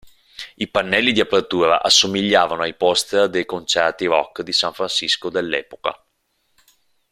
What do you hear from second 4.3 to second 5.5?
di San Francisco